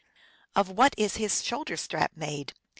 [0.55, 2.53] "Of what is his shoul der strap made?"